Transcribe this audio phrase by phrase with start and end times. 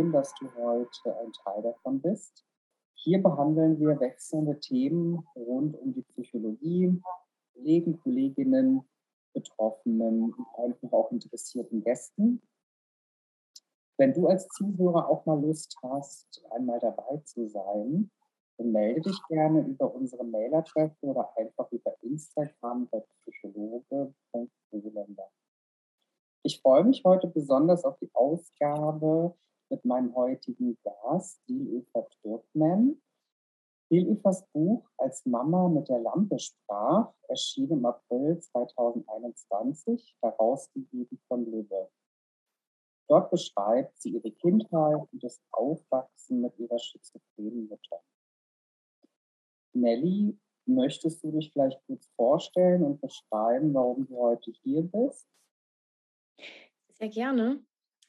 [0.00, 2.46] Schön, dass du heute ein Teil davon bist.
[2.94, 6.98] Hier behandeln wir wechselnde Themen rund um die Psychologie,
[7.52, 8.88] Kollegen, Kolleginnen,
[9.34, 12.40] Betroffenen und einfach auch interessierten Gästen.
[13.98, 18.10] Wenn du als Zuhörer auch mal Lust hast, einmal dabei zu sein,
[18.56, 25.28] dann melde dich gerne über unsere Mailadresse oder einfach über Instagram bei psychologe.buländer.
[26.42, 29.36] Ich freue mich heute besonders auf die Ausgabe
[29.70, 33.00] mit meinem heutigen Gast, Dilöfer Türkman.
[33.90, 41.90] Dilöfers Buch Als Mama mit der Lampe sprach erschien im April 2021, herausgegeben von Löwe.
[43.08, 48.00] Dort beschreibt sie ihre Kindheit und das Aufwachsen mit ihrer schizophrenen Mutter.
[49.72, 55.28] Nelly, möchtest du dich vielleicht kurz vorstellen und beschreiben, warum du heute hier bist?
[56.92, 57.64] Sehr gerne.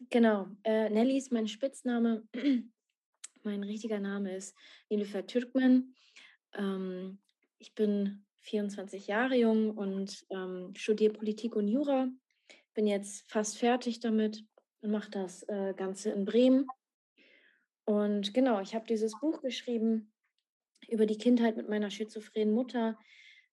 [0.10, 0.48] Genau.
[0.64, 2.28] Äh, Nelly ist mein Spitzname.
[3.44, 4.56] mein richtiger Name ist
[4.90, 5.96] Nilüfer Türkmen.
[6.54, 7.20] Ähm,
[7.60, 12.10] ich bin 24 Jahre jung und ähm, studiere Politik und Jura.
[12.74, 14.44] Bin jetzt fast fertig damit
[14.82, 16.66] und mache das äh, Ganze in Bremen.
[17.86, 20.12] Und genau, ich habe dieses Buch geschrieben,
[20.88, 22.98] über die Kindheit mit meiner schizophrenen Mutter,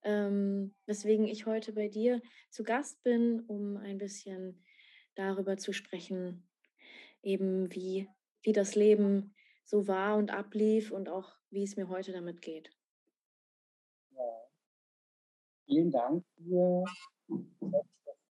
[0.03, 4.63] ähm, weswegen ich heute bei dir zu Gast bin, um ein bisschen
[5.19, 6.49] darüber zu sprechen,
[7.23, 8.09] eben wie,
[8.43, 12.71] wie das Leben so war und ablief und auch wie es mir heute damit geht.
[14.11, 14.49] Ja.
[15.67, 16.85] Vielen Dank dir,
[17.61, 17.87] dass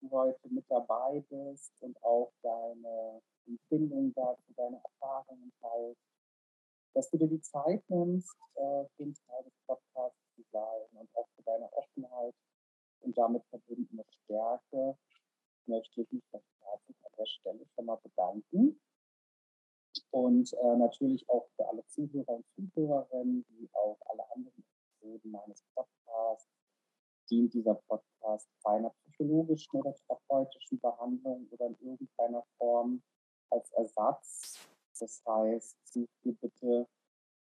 [0.01, 6.09] du heute mit dabei bist und auch deine Empfindungen dazu, deine Erfahrungen teilst
[6.93, 11.27] dass du dir die Zeit nimmst, äh, den Teil des Podcasts zu sein und auch
[11.35, 12.33] für deine Offenheit
[13.01, 14.97] und damit verbundene Stärke
[15.69, 18.79] möchte ich mich recht herzlich an der Stelle schon mal bedanken.
[20.11, 24.63] Und äh, natürlich auch für alle Zuhörer und Zuhörerinnen, wie auch alle anderen
[24.97, 26.49] Episoden meines Podcasts,
[27.29, 33.01] dient dieser Podcast keiner psychologischen oder therapeutischen Behandlung oder in irgendeiner Form
[33.51, 34.59] als Ersatz
[34.99, 36.87] das heißt, such dir bitte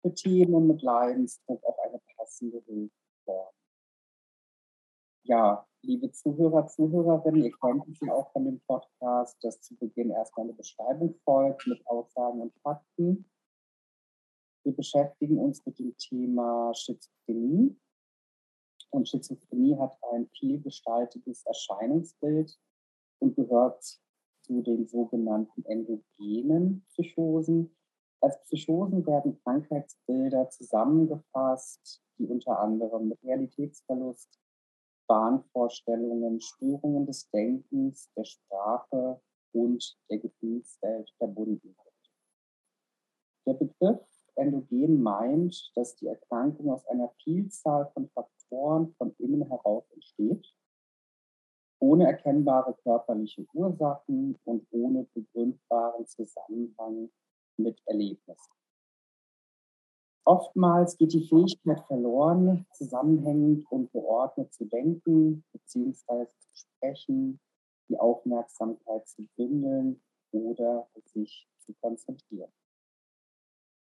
[0.01, 3.53] für Themen mit Leidensdruck auch eine passende Hilfeform.
[5.25, 10.11] Ja, liebe Zuhörer, Zuhörerinnen, ihr kennt es ja auch von dem Podcast, dass zu Beginn
[10.11, 13.31] erstmal eine Beschreibung folgt mit Aussagen und Fakten.
[14.65, 17.79] Wir beschäftigen uns mit dem Thema Schizophrenie.
[18.91, 22.59] Und Schizophrenie hat ein vielgestaltiges Erscheinungsbild
[23.21, 23.83] und gehört
[24.43, 27.75] zu den sogenannten endogenen Psychosen.
[28.21, 34.41] Als Psychosen werden Krankheitsbilder zusammengefasst, die unter anderem mit Realitätsverlust,
[35.09, 39.21] Wahnvorstellungen, Störungen des Denkens, der Sprache
[39.53, 42.13] und der Gefühlswelt verbunden sind.
[43.47, 49.85] Der Begriff endogen meint, dass die Erkrankung aus einer Vielzahl von Faktoren von innen heraus
[49.91, 50.47] entsteht
[51.81, 57.11] ohne erkennbare körperliche Ursachen und ohne begründbaren Zusammenhang
[57.57, 58.53] mit Erlebnissen.
[60.29, 66.27] Oftmals geht die Fähigkeit verloren, zusammenhängend und geordnet zu denken bzw.
[66.27, 67.41] zu sprechen,
[67.89, 72.53] die Aufmerksamkeit zu bündeln oder sich zu konzentrieren.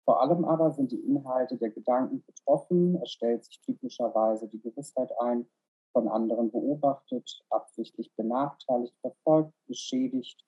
[0.04, 5.10] Vor allem aber sind die Inhalte der Gedanken betroffen, es stellt sich typischerweise die Gewissheit
[5.18, 5.44] ein,
[5.92, 10.46] von anderen beobachtet, absichtlich benachteiligt, verfolgt, beschädigt,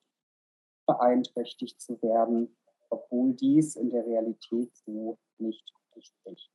[0.87, 2.55] beeinträchtigt zu werden,
[2.89, 6.51] obwohl dies in der Realität so nicht entspricht.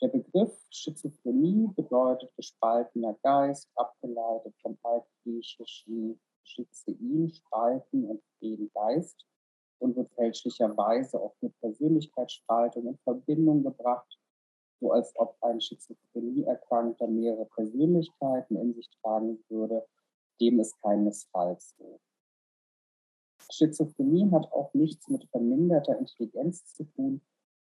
[0.00, 9.24] Der Begriff Schizophrenie bedeutet gespaltener Geist, abgeleitet vom altgriechischen Schizein, Spalten und Frieden Geist
[9.78, 14.18] und wird fälschlicherweise auch mit Persönlichkeitsspaltung in Verbindung gebracht
[14.80, 19.86] so als ob ein Schizophrenie-Erkrankter mehrere Persönlichkeiten in sich tragen würde.
[20.40, 22.00] Dem ist keinesfalls so.
[23.50, 27.22] Schizophrenie hat auch nichts mit verminderter Intelligenz zu tun.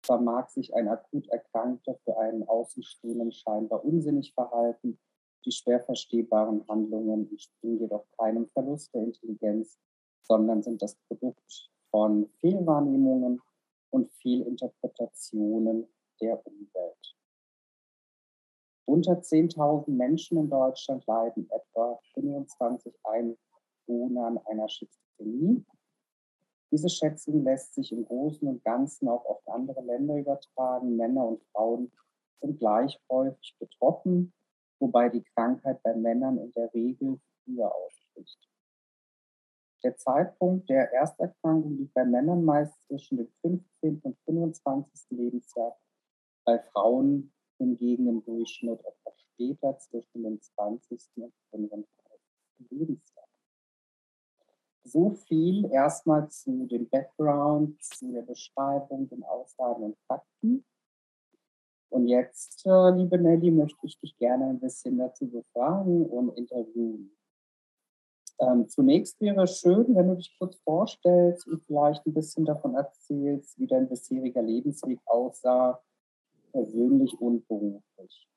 [0.04, 4.98] Zwar mag sich ein akut Erkrankter für einen Außenstehenden scheinbar unsinnig verhalten,
[5.46, 9.78] die schwer verstehbaren Handlungen entspringen jedoch keinem Verlust der Intelligenz,
[10.20, 13.40] sondern sind das Produkt von Fehlwahrnehmungen
[13.90, 15.86] und Fehlinterpretationen
[16.20, 17.16] der Umwelt.
[18.86, 25.64] Unter 10.000 Menschen in Deutschland leiden etwa 25 Einwohner einer Schizophrenie.
[26.75, 30.97] Diese Schätzung lässt sich im Großen und Ganzen auch auf andere Länder übertragen.
[30.97, 31.93] Männer und Frauen
[32.41, 34.32] sind gleich häufig betroffen,
[34.81, 38.50] wobei die Krankheit bei Männern in der Regel früher ausbricht.
[39.85, 44.00] Der Zeitpunkt der Ersterkrankung liegt bei Männern meist zwischen dem 15.
[44.03, 45.11] und 25.
[45.11, 45.79] Lebensjahr,
[46.44, 51.00] bei Frauen hingegen im Durchschnitt etwas später zwischen dem 20.
[51.19, 51.87] und 35.
[52.69, 53.24] Lebensjahr.
[54.84, 60.64] So viel erstmal zu dem Background, zu der Beschreibung, den Aussagen und Fakten.
[61.88, 67.16] Und jetzt, äh, liebe Nelly, möchte ich dich gerne ein bisschen dazu befragen und interviewen.
[68.40, 72.75] Ähm, zunächst wäre es schön, wenn du dich kurz vorstellst und vielleicht ein bisschen davon
[72.75, 75.80] erzählst, wie dein bisheriger Lebensweg aussah,
[76.52, 78.28] persönlich und beruflich.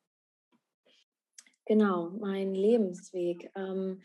[1.65, 3.51] Genau, mein Lebensweg.
[3.55, 4.01] Ähm,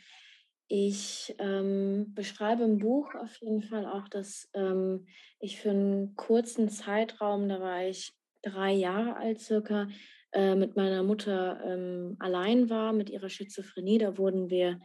[0.74, 5.06] ich ähm, beschreibe im Buch auf jeden Fall auch, dass ähm,
[5.38, 9.88] ich für einen kurzen Zeitraum, da war ich drei Jahre alt circa,
[10.32, 13.98] äh, mit meiner Mutter ähm, allein war mit ihrer Schizophrenie.
[13.98, 14.80] Da wurden wir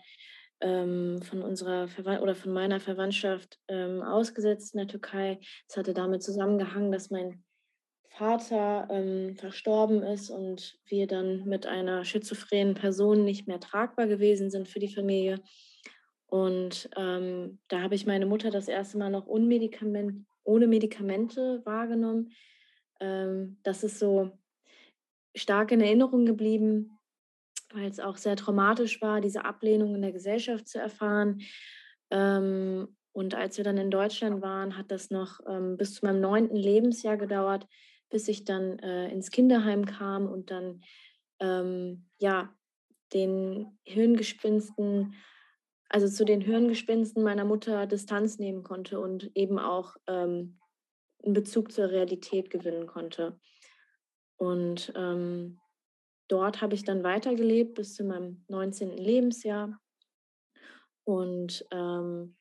[0.60, 5.40] ähm, von unserer Verwand oder von meiner Verwandtschaft ähm, ausgesetzt in der Türkei.
[5.70, 7.46] Es hatte damit zusammengehangen, dass mein
[8.10, 14.50] Vater ähm, verstorben ist und wir dann mit einer schizophrenen Person nicht mehr tragbar gewesen
[14.50, 15.40] sind für die Familie.
[16.28, 22.34] Und ähm, da habe ich meine Mutter das erste Mal noch unmedikament, ohne Medikamente wahrgenommen.
[23.00, 24.32] Ähm, das ist so
[25.36, 27.00] stark in Erinnerung geblieben,
[27.74, 31.42] weil es auch sehr traumatisch war, diese Ablehnung in der Gesellschaft zu erfahren.
[32.12, 36.22] Ähm, und als wir dann in Deutschland waren, hat das noch ähm, bis zu meinem
[36.22, 37.66] neunten Lebensjahr gedauert,
[38.10, 40.82] bis ich dann äh, ins Kinderheim kam und dann
[41.40, 42.54] ähm, ja
[43.14, 45.16] den Hirngespinsten,
[45.90, 50.60] also zu den Hirngespinsten meiner Mutter Distanz nehmen konnte und eben auch ähm,
[51.24, 53.40] einen Bezug zur Realität gewinnen konnte.
[54.38, 55.60] Und ähm,
[56.28, 58.98] dort habe ich dann weitergelebt bis zu meinem 19.
[58.98, 59.80] Lebensjahr.
[61.04, 62.36] Und ähm,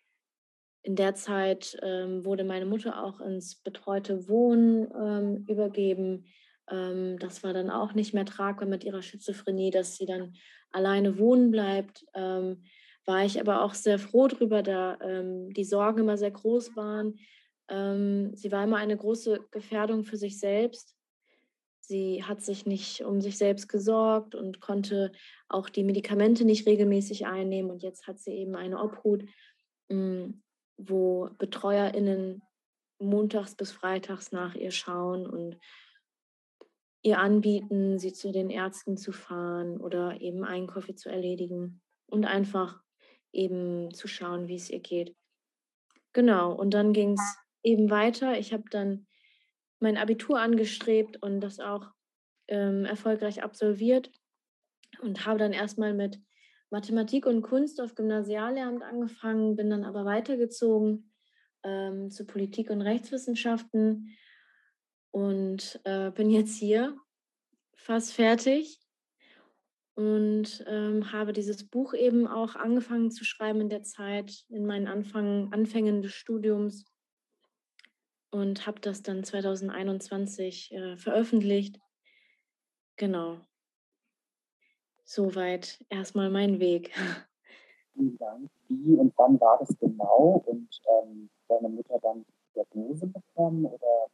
[0.82, 6.26] in der Zeit ähm, wurde meine Mutter auch ins betreute Wohnen ähm, übergeben.
[6.69, 10.34] Ähm, das war dann auch nicht mehr tragbar mit ihrer Schizophrenie, dass sie dann
[10.70, 12.04] alleine wohnen bleibt.
[12.14, 12.64] Ähm,
[13.06, 17.19] war ich aber auch sehr froh darüber, da ähm, die Sorgen immer sehr groß waren.
[17.69, 20.94] Ähm, sie war immer eine große Gefährdung für sich selbst.
[21.81, 25.12] Sie hat sich nicht um sich selbst gesorgt und konnte
[25.49, 27.70] auch die Medikamente nicht regelmäßig einnehmen.
[27.70, 29.25] Und jetzt hat sie eben eine Obhut
[29.88, 30.32] mm,
[30.79, 32.43] wo BetreuerInnen
[32.99, 35.58] montags bis freitags nach ihr schauen und
[37.03, 42.82] ihr anbieten, sie zu den Ärzten zu fahren oder eben Einkäufe zu erledigen und einfach
[43.36, 45.14] eben zu schauen, wie es ihr geht.
[46.12, 48.38] Genau, und dann ging es eben weiter.
[48.38, 49.06] Ich habe dann
[49.78, 51.90] mein Abitur angestrebt und das auch
[52.48, 54.10] ähm, erfolgreich absolviert
[55.00, 56.20] und habe dann erstmal mit
[56.70, 61.12] Mathematik und Kunst auf Gymnasiallehramt angefangen, bin dann aber weitergezogen
[61.62, 64.16] ähm, zu Politik und Rechtswissenschaften
[65.10, 66.96] und äh, bin jetzt hier
[67.74, 68.80] fast fertig
[69.96, 74.87] und ähm, habe dieses Buch eben auch angefangen zu schreiben in der Zeit, in meinen
[74.87, 76.84] Anfang, Anfängen des Studiums
[78.31, 81.81] und habe das dann 2021 äh, veröffentlicht.
[82.96, 83.38] Genau.
[85.05, 86.93] Soweit erstmal mein Weg.
[87.94, 88.50] Vielen Dank.
[88.69, 90.44] Wie und wann war das genau?
[90.44, 90.69] Und
[91.03, 94.10] ähm, deine Mutter dann Diagnose bekommen oder?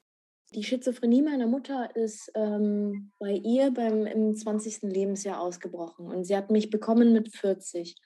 [0.55, 4.83] Die Schizophrenie meiner Mutter ist ähm, bei ihr beim, im 20.
[4.83, 7.97] Lebensjahr ausgebrochen und sie hat mich bekommen mit 40.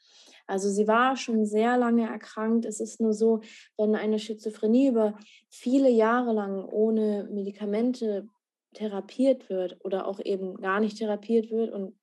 [0.47, 2.65] Also sie war schon sehr lange erkrankt.
[2.65, 3.41] Es ist nur so,
[3.77, 8.29] wenn eine Schizophrenie über viele Jahre lang ohne Medikamente
[8.75, 11.99] therapiert wird oder auch eben gar nicht therapiert wird und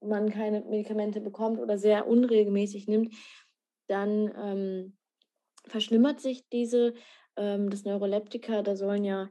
[0.00, 3.12] man keine Medikamente bekommt oder sehr unregelmäßig nimmt,
[3.88, 4.96] dann ähm,
[5.66, 6.94] verschlimmert sich diese,
[7.36, 9.30] ähm, das Neuroleptika, da sollen ja,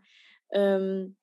[0.51, 1.15] ähm,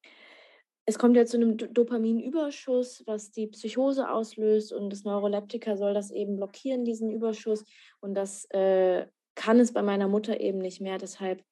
[0.85, 6.11] es kommt ja zu einem Dopaminüberschuss, was die Psychose auslöst und das Neuroleptika soll das
[6.11, 7.65] eben blockieren, diesen Überschuss
[8.01, 11.43] und das äh, kann es bei meiner Mutter eben nicht mehr, deshalb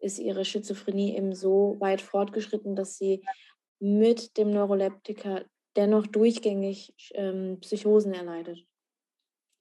[0.00, 3.24] ist ihre Schizophrenie eben so weit fortgeschritten, dass sie
[3.80, 5.42] mit dem Neuroleptika
[5.76, 8.64] dennoch durchgängig ähm, Psychosen erleidet.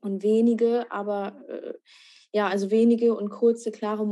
[0.02, 1.74] Und wenige, aber äh,
[2.34, 4.06] ja, also wenige und kurze, klare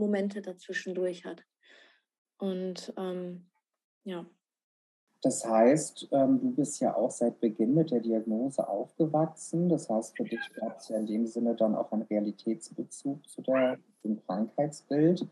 [0.00, 1.44] Momente dazwischendurch hat.
[2.38, 3.46] Und ähm,
[4.04, 4.26] ja.
[5.22, 9.68] Das heißt, ähm, du bist ja auch seit Beginn mit der Diagnose aufgewachsen.
[9.68, 13.42] Das heißt, für dich gab es ja in dem Sinne dann auch einen Realitätsbezug zu
[13.42, 15.28] der, dem Krankheitsbild.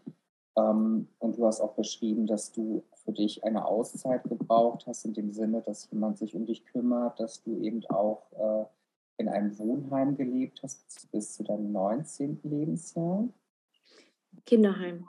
[0.56, 5.14] Ähm, und du hast auch beschrieben, dass du für dich eine Auszeit gebraucht hast, in
[5.14, 8.66] dem Sinne, dass jemand sich um dich kümmert, dass du eben auch äh,
[9.16, 12.40] in einem Wohnheim gelebt hast bis zu deinem 19.
[12.42, 13.28] Lebensjahr.
[14.46, 15.06] Kinderheim.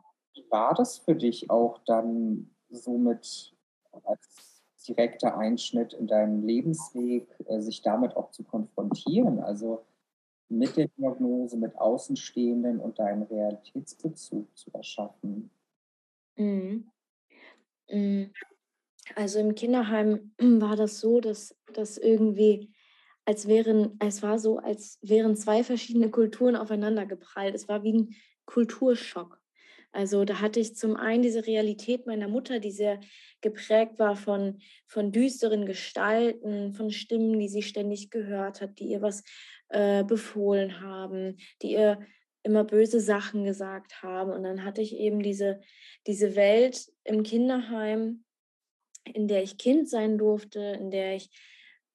[0.50, 3.55] War das für dich auch dann somit
[4.03, 9.39] als direkter Einschnitt in deinem Lebensweg, äh, sich damit auch zu konfrontieren?
[9.39, 9.86] Also
[10.50, 15.51] mit der Diagnose, mit Außenstehenden und deinen Realitätsbezug zu erschaffen?
[16.36, 16.89] Mhm.
[17.89, 18.31] Mhm.
[19.15, 22.74] Also im Kinderheim war das so, dass das irgendwie,
[23.25, 27.55] als wären, es war so, als wären zwei verschiedene Kulturen aufeinander geprallt.
[27.55, 28.15] Es war wie ein
[28.50, 29.39] Kulturschock.
[29.91, 33.00] Also da hatte ich zum einen diese Realität meiner Mutter, die sehr
[33.41, 39.01] geprägt war von, von düsteren Gestalten, von Stimmen, die sie ständig gehört hat, die ihr
[39.03, 39.24] was
[39.70, 42.00] äh, befohlen haben, die ihr
[42.41, 44.32] immer böse Sachen gesagt haben.
[44.32, 45.62] Und dann hatte ich eben diese,
[46.08, 48.24] diese Welt im Kinderheim,
[49.13, 51.29] in der ich Kind sein durfte, in der ich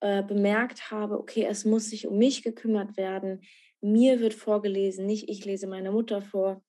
[0.01, 3.41] äh, bemerkt habe, okay, es muss sich um mich gekümmert werden.
[3.85, 6.65] Mir wird vorgelesen, nicht ich lese meiner Mutter vor.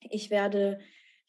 [0.00, 0.80] Ich werde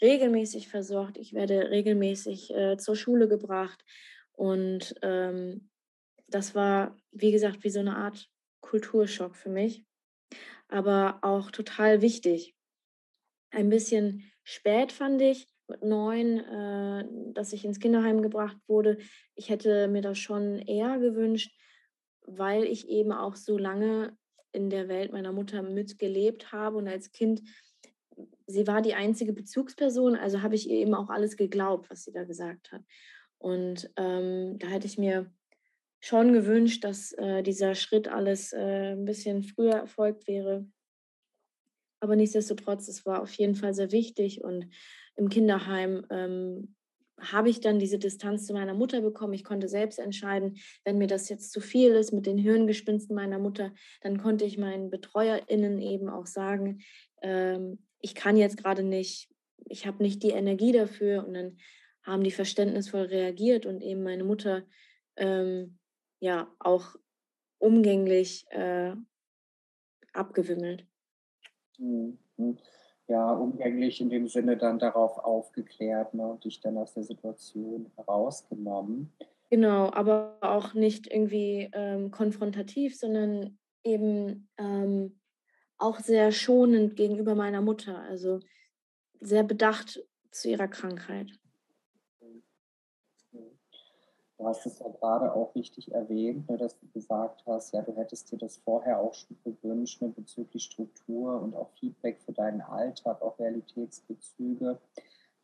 [0.02, 3.86] regelmäßig versorgt, ich werde regelmäßig äh, zur Schule gebracht.
[4.32, 5.70] Und ähm,
[6.28, 8.28] das war, wie gesagt, wie so eine Art
[8.62, 9.86] Kulturschock für mich,
[10.70, 12.56] aber auch total wichtig.
[13.52, 18.98] Ein bisschen spät fand ich, mit neun, äh, dass ich ins Kinderheim gebracht wurde.
[19.36, 21.56] Ich hätte mir das schon eher gewünscht,
[22.22, 24.18] weil ich eben auch so lange
[24.56, 27.44] in der Welt meiner Mutter mitgelebt habe und als Kind,
[28.48, 32.12] sie war die einzige Bezugsperson, also habe ich ihr eben auch alles geglaubt, was sie
[32.12, 32.82] da gesagt hat.
[33.38, 35.32] Und ähm, da hätte ich mir
[36.00, 40.68] schon gewünscht, dass äh, dieser Schritt alles äh, ein bisschen früher erfolgt wäre.
[42.00, 44.68] Aber nichtsdestotrotz, es war auf jeden Fall sehr wichtig und
[45.16, 46.76] im Kinderheim ähm,
[47.20, 49.34] habe ich dann diese Distanz zu meiner Mutter bekommen.
[49.34, 53.40] Ich konnte selbst entscheiden, wenn mir das jetzt zu viel ist mit den Hirngespinsten meiner
[53.40, 56.82] Mutter, dann konnte ich meinen BetreuerInnen eben auch sagen,
[57.22, 59.30] ähm, ich kann jetzt gerade nicht,
[59.66, 61.26] ich habe nicht die Energie dafür.
[61.26, 61.58] Und dann
[62.04, 64.64] haben die verständnisvoll reagiert und eben meine Mutter
[65.16, 65.80] ähm,
[66.20, 66.96] ja auch
[67.58, 68.94] umgänglich äh,
[70.14, 70.86] abgewimmelt.
[71.78, 72.20] Mhm
[73.08, 77.92] ja, umgänglich in dem Sinne dann darauf aufgeklärt ne, und dich dann aus der Situation
[77.96, 79.14] herausgenommen.
[79.50, 85.20] Genau, aber auch nicht irgendwie ähm, konfrontativ, sondern eben ähm,
[85.78, 88.40] auch sehr schonend gegenüber meiner Mutter, also
[89.20, 91.32] sehr bedacht zu ihrer Krankheit.
[94.38, 97.96] Du hast es ja gerade auch richtig erwähnt, ne, dass du gesagt hast, ja, du
[97.96, 102.62] hättest dir das vorher auch schon gewünscht ne, bezüglich Struktur und auch Feedback für deinen
[102.62, 104.80] Alltag, auch Realitätsbezüge.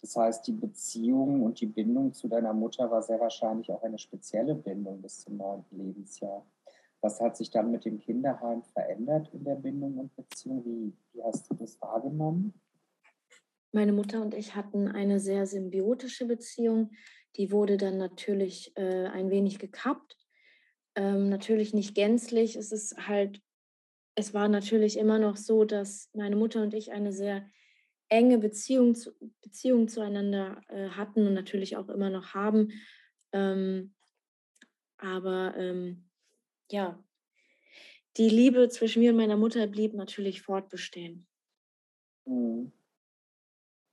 [0.02, 4.00] Das heißt, die Beziehung und die Bindung zu deiner Mutter war sehr wahrscheinlich auch eine
[4.00, 6.46] spezielle Bindung bis zum neunten Lebensjahr.
[7.02, 10.66] Was hat sich dann mit dem Kinderheim verändert in der Bindung und Beziehung?
[10.66, 12.54] Wie, wie hast du das wahrgenommen?
[13.72, 16.92] Meine Mutter und ich hatten eine sehr symbiotische Beziehung.
[17.38, 20.18] Die wurde dann natürlich äh, ein wenig gekappt.
[20.96, 22.56] Ähm, natürlich nicht gänzlich.
[22.56, 23.42] Es ist halt,
[24.16, 27.50] es war natürlich immer noch so, dass meine Mutter und ich eine sehr
[28.10, 29.12] enge Beziehung, zu,
[29.42, 32.74] Beziehung zueinander äh, hatten und natürlich auch immer noch haben.
[33.32, 33.96] Ähm,
[34.98, 36.10] aber ähm,
[36.70, 37.02] ja,
[38.18, 41.26] die Liebe zwischen mir und meiner Mutter blieb natürlich fortbestehen.
[42.26, 42.72] Mhm.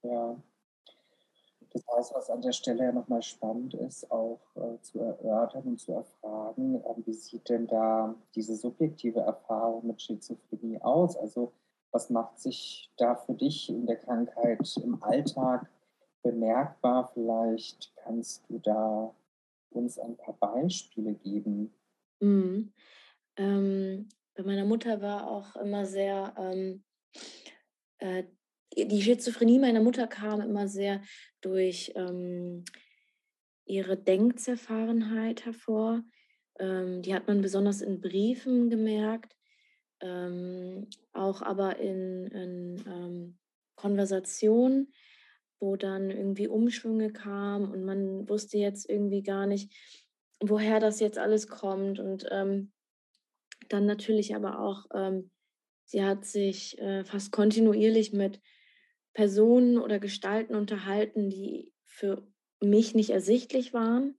[0.02, 0.42] Ja.
[1.72, 5.78] Das heißt, was an der Stelle ja nochmal spannend ist, auch äh, zu erörtern und
[5.78, 11.16] zu erfragen, äh, wie sieht denn da diese subjektive Erfahrung mit Schizophrenie aus?
[11.16, 11.52] Also
[11.90, 15.68] was macht sich da für dich in der Krankheit im Alltag
[16.22, 17.10] bemerkbar?
[17.14, 19.14] Vielleicht kannst du da
[19.70, 21.75] uns ein paar Beispiele geben.
[22.20, 22.72] Mhm.
[23.37, 26.84] Ähm, bei meiner Mutter war auch immer sehr ähm,
[27.98, 28.25] äh,
[28.76, 31.02] die Schizophrenie meiner Mutter kam immer sehr
[31.40, 32.64] durch ähm,
[33.64, 36.02] ihre Denkzerfahrenheit hervor.
[36.58, 39.37] Ähm, die hat man besonders in Briefen gemerkt,
[40.00, 43.38] ähm, auch aber in, in ähm,
[43.76, 44.92] Konversationen,
[45.60, 49.72] wo dann irgendwie Umschwünge kamen und man wusste jetzt irgendwie gar nicht,
[50.40, 51.98] woher das jetzt alles kommt.
[51.98, 52.72] Und ähm,
[53.68, 55.30] dann natürlich aber auch, ähm,
[55.84, 58.40] sie hat sich äh, fast kontinuierlich mit
[59.18, 62.22] Personen oder Gestalten unterhalten, die für
[62.60, 64.16] mich nicht ersichtlich waren.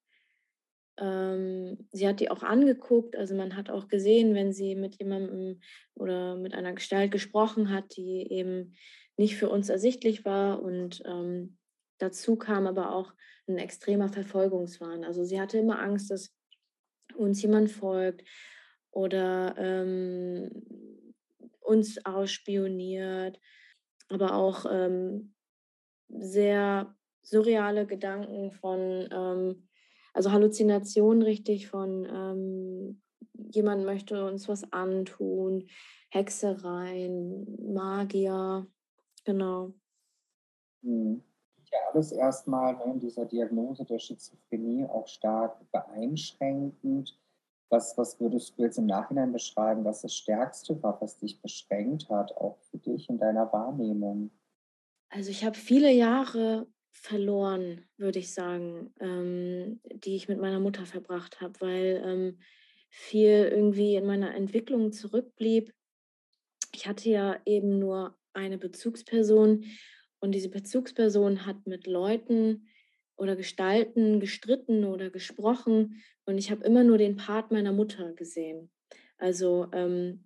[0.98, 5.62] Ähm, sie hat die auch angeguckt, also man hat auch gesehen, wenn sie mit jemandem
[5.96, 8.76] oder mit einer Gestalt gesprochen hat, die eben
[9.16, 10.62] nicht für uns ersichtlich war.
[10.62, 11.58] Und ähm,
[12.00, 13.14] dazu kam aber auch
[13.48, 15.06] ein extremer Verfolgungswahn.
[15.06, 16.36] Also sie hatte immer Angst, dass
[17.16, 18.28] uns jemand folgt.
[18.92, 20.52] oder ähm,
[21.62, 23.40] uns ausspioniert,
[24.10, 25.34] aber auch ähm,
[26.10, 29.68] sehr surreale Gedanken von, ähm,
[30.14, 33.02] also Halluzinationen richtig von, ähm,
[33.34, 35.68] jemand möchte uns was antun,
[36.10, 38.68] Hexereien, Magier,
[39.26, 39.74] genau.
[40.82, 41.24] Mhm.
[41.72, 47.20] Ja, alles erstmal ne, in dieser Diagnose der Schizophrenie auch stark beeinschränkend.
[47.70, 52.10] Was, was würdest du jetzt im Nachhinein beschreiben, was das Stärkste war, was dich beschränkt
[52.10, 54.32] hat, auch für dich in deiner Wahrnehmung?
[55.10, 60.86] Also ich habe viele Jahre verloren, würde ich sagen, ähm, die ich mit meiner Mutter
[60.86, 62.40] verbracht habe, weil ähm,
[62.90, 65.74] viel irgendwie in meiner Entwicklung zurückblieb.
[66.74, 69.66] Ich hatte ja eben nur eine Bezugsperson
[70.20, 72.68] und diese Bezugsperson hat mit Leuten
[73.20, 78.72] oder Gestalten gestritten oder gesprochen und ich habe immer nur den Part meiner Mutter gesehen.
[79.18, 80.26] Also ähm,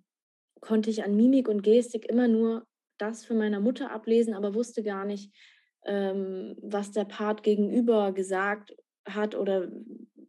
[0.60, 4.84] konnte ich an Mimik und Gestik immer nur das für meiner Mutter ablesen, aber wusste
[4.84, 5.34] gar nicht,
[5.84, 9.68] ähm, was der Part gegenüber gesagt hat oder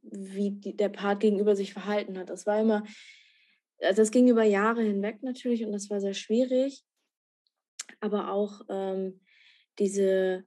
[0.01, 2.29] wie die, der Part gegenüber sich verhalten hat.
[2.29, 2.83] Das war immer,
[3.79, 6.83] also das ging über Jahre hinweg natürlich und das war sehr schwierig.
[7.99, 9.21] Aber auch ähm,
[9.77, 10.45] diese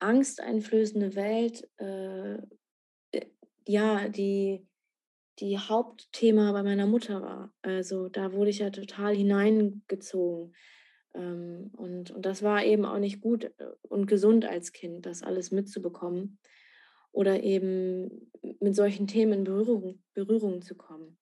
[0.00, 2.34] angsteinflößende Welt, äh,
[3.12, 3.26] äh,
[3.66, 4.66] ja, die,
[5.38, 7.54] die Hauptthema bei meiner Mutter war.
[7.62, 10.54] Also da wurde ich ja total hineingezogen.
[11.14, 15.22] Ähm, und, und das war eben auch nicht gut äh, und gesund als Kind, das
[15.22, 16.38] alles mitzubekommen
[17.12, 18.30] oder eben
[18.60, 21.18] mit solchen Themen in Berührung, Berührung zu kommen.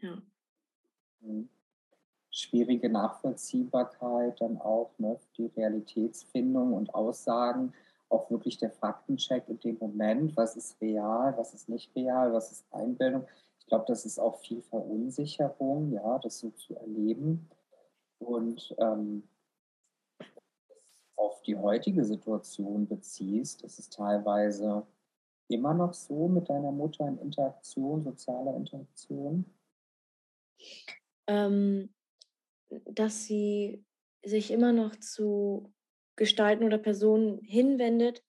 [0.00, 0.22] Ja.
[1.20, 1.48] Mhm.
[2.38, 7.72] Schwierige Nachvollziehbarkeit dann auch, ne, die Realitätsfindung und Aussagen,
[8.10, 12.52] auch wirklich der Faktencheck in dem Moment, was ist real, was ist nicht real, was
[12.52, 13.26] ist Einbildung.
[13.58, 17.50] Ich glaube, das ist auch viel Verunsicherung, ja, das so zu erleben.
[18.20, 19.24] Und ähm,
[21.16, 24.86] auf die heutige Situation beziehst, ist es teilweise
[25.48, 29.44] immer noch so mit deiner Mutter in Interaktion, sozialer Interaktion?
[31.26, 31.90] Ähm,
[32.70, 33.84] dass sie
[34.22, 35.72] sich immer noch zu
[36.16, 38.24] Gestalten oder Personen hinwendet,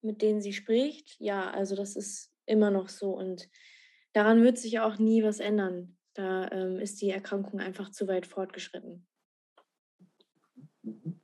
[0.00, 1.16] mit denen sie spricht.
[1.20, 3.48] Ja, also das ist immer noch so und
[4.12, 5.96] daran wird sich auch nie was ändern.
[6.14, 9.06] Da ähm, ist die Erkrankung einfach zu weit fortgeschritten.
[10.82, 11.20] Mhm.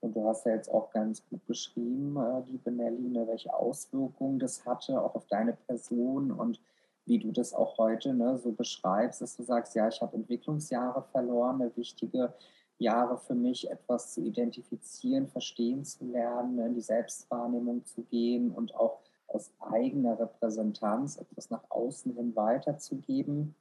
[0.00, 4.38] Und du hast ja jetzt auch ganz gut beschrieben, äh, liebe Nelly, ne, welche Auswirkungen
[4.38, 6.60] das hatte, auch auf deine Person und
[7.06, 11.02] wie du das auch heute ne, so beschreibst, dass du sagst, ja, ich habe Entwicklungsjahre
[11.12, 12.32] verloren, eine wichtige
[12.78, 18.50] Jahre für mich, etwas zu identifizieren, verstehen zu lernen, ne, in die Selbstwahrnehmung zu gehen
[18.50, 23.54] und auch aus eigener Repräsentanz etwas nach außen hin weiterzugeben.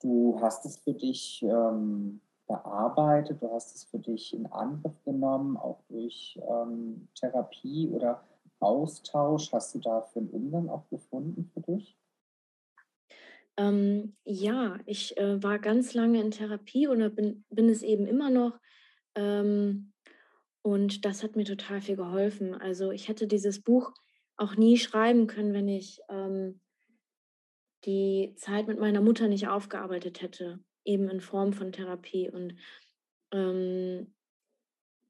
[0.00, 5.56] Du hast es für dich ähm, bearbeitet, du hast es für dich in Angriff genommen,
[5.56, 8.22] auch durch ähm, Therapie oder
[8.60, 9.52] Austausch.
[9.52, 11.96] Hast du dafür einen Umgang auch gefunden für dich?
[13.58, 18.30] Ähm, ja, ich äh, war ganz lange in Therapie oder bin, bin es eben immer
[18.30, 18.58] noch.
[19.14, 19.92] Ähm,
[20.62, 22.54] und das hat mir total viel geholfen.
[22.54, 23.92] Also ich hätte dieses Buch
[24.36, 26.60] auch nie schreiben können, wenn ich ähm,
[27.84, 32.30] die Zeit mit meiner Mutter nicht aufgearbeitet hätte, eben in Form von Therapie.
[32.30, 32.56] Und
[33.32, 34.12] ähm,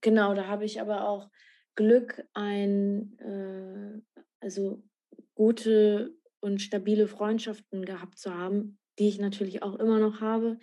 [0.03, 1.31] genau, da habe ich aber auch
[1.75, 4.83] Glück, ein, äh, also
[5.35, 6.15] gute
[6.47, 10.59] und stabile Freundschaften gehabt zu haben, die ich natürlich auch immer noch habe,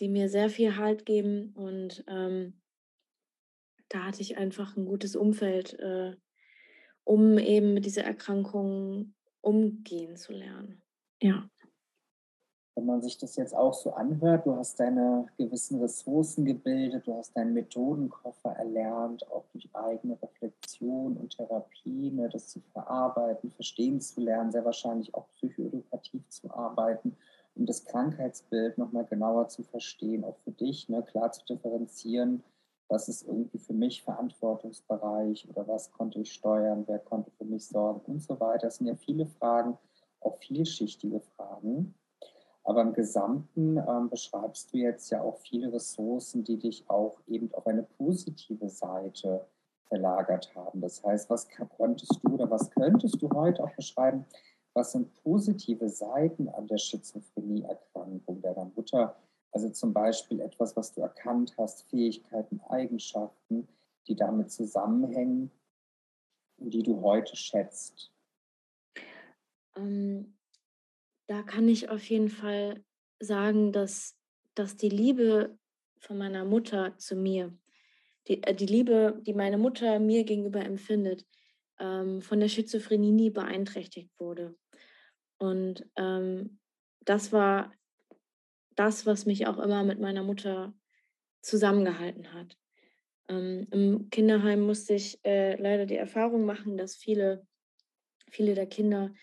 [0.00, 1.52] die mir sehr viel Halt geben.
[1.54, 2.60] Und ähm,
[3.88, 6.16] da hatte ich einfach ein gutes Umfeld, äh,
[7.04, 10.82] um eben mit dieser Erkrankung umgehen zu lernen.
[11.22, 11.48] Ja.
[12.76, 17.14] Wenn man sich das jetzt auch so anhört, du hast deine gewissen Ressourcen gebildet, du
[17.14, 24.00] hast deinen Methodenkoffer erlernt, auch durch eigene Reflexion und Therapie, ne, das zu verarbeiten, verstehen
[24.00, 27.16] zu lernen, sehr wahrscheinlich auch psychoedukativ zu arbeiten,
[27.54, 32.42] um das Krankheitsbild nochmal genauer zu verstehen, auch für dich, ne, klar zu differenzieren,
[32.88, 37.66] was ist irgendwie für mich Verantwortungsbereich oder was konnte ich steuern, wer konnte für mich
[37.66, 38.66] sorgen und so weiter.
[38.66, 39.78] Das sind ja viele Fragen,
[40.20, 41.94] auch vielschichtige Fragen.
[42.64, 47.52] Aber im Gesamten ähm, beschreibst du jetzt ja auch viele Ressourcen, die dich auch eben
[47.52, 49.46] auf eine positive Seite
[49.88, 50.80] verlagert haben.
[50.80, 51.46] Das heißt, was
[51.76, 54.24] konntest du oder was könntest du heute auch beschreiben,
[54.72, 59.14] was sind positive Seiten an der Schizophrenieerkrankung deiner Mutter?
[59.52, 63.68] Also zum Beispiel etwas, was du erkannt hast, Fähigkeiten, Eigenschaften,
[64.08, 65.50] die damit zusammenhängen
[66.58, 68.10] und die du heute schätzt.
[69.76, 70.34] Ähm,
[71.26, 72.84] da kann ich auf jeden Fall
[73.18, 74.16] sagen, dass,
[74.54, 75.58] dass die Liebe
[75.98, 77.56] von meiner Mutter zu mir,
[78.28, 81.26] die, äh, die Liebe, die meine Mutter mir gegenüber empfindet,
[81.78, 84.56] ähm, von der Schizophrenie nie beeinträchtigt wurde.
[85.38, 86.58] Und ähm,
[87.00, 87.72] das war
[88.76, 90.74] das, was mich auch immer mit meiner Mutter
[91.42, 92.56] zusammengehalten hat.
[93.28, 97.46] Ähm, Im Kinderheim musste ich äh, leider die Erfahrung machen, dass viele,
[98.30, 99.14] viele der Kinder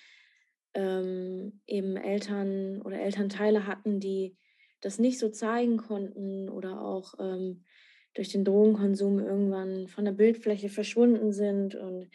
[0.73, 4.37] ähm, eben Eltern oder Elternteile hatten, die
[4.81, 7.65] das nicht so zeigen konnten oder auch ähm,
[8.13, 11.75] durch den Drogenkonsum irgendwann von der Bildfläche verschwunden sind.
[11.75, 12.09] Und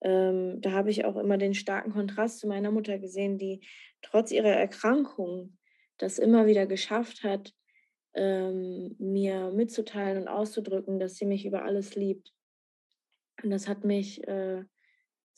[0.00, 3.66] ähm, da habe ich auch immer den starken Kontrast zu meiner Mutter gesehen, die
[4.02, 5.56] trotz ihrer Erkrankung
[5.96, 7.52] das immer wieder geschafft hat,
[8.14, 12.32] ähm, mir mitzuteilen und auszudrücken, dass sie mich über alles liebt.
[13.42, 14.64] Und das hat mich äh,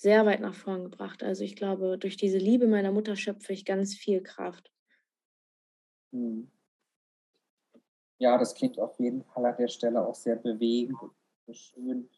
[0.00, 1.22] sehr weit nach vorn gebracht.
[1.22, 4.72] Also ich glaube, durch diese Liebe meiner Mutter schöpfe ich ganz viel Kraft.
[6.12, 6.50] Hm.
[8.18, 12.08] Ja, das klingt auf jeden Fall an der Stelle auch sehr bewegend und schön,